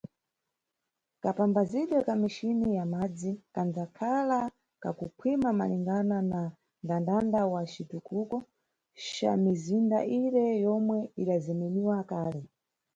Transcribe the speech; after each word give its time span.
Kapamphazidwe 1.23 1.99
ka 2.07 2.13
michini 2.21 2.67
ya 2.77 2.83
madzi 2.93 3.31
kandzakhala 3.53 4.39
kakukhwima 4.83 5.49
malingana 5.59 6.17
na 6.31 6.39
nʼndandanda 6.51 7.41
wa 7.53 7.61
citukuko 7.71 8.37
ca 9.05 9.31
mizinda 9.43 9.99
ire 10.21 10.45
yomwe 10.65 10.97
idazemeniwa 11.21 11.97
kale. 12.09 12.41